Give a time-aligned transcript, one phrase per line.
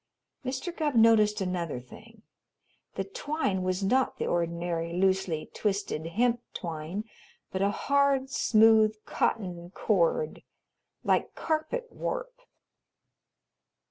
[0.43, 0.75] Mr.
[0.75, 2.23] Gubb noticed another thing
[2.95, 7.03] the twine was not the ordinary loosely twisted hemp twine,
[7.51, 10.41] but a hard, smooth cotton cord,
[11.03, 12.33] like carpet warp.